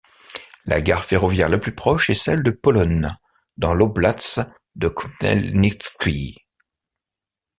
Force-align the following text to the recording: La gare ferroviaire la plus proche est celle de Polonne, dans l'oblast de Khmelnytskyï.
La 0.65 0.81
gare 0.81 1.03
ferroviaire 1.05 1.47
la 1.47 1.59
plus 1.59 1.75
proche 1.75 2.09
est 2.09 2.15
celle 2.15 2.41
de 2.41 2.49
Polonne, 2.49 3.19
dans 3.57 3.75
l'oblast 3.75 4.41
de 4.75 4.87
Khmelnytskyï. 4.89 6.39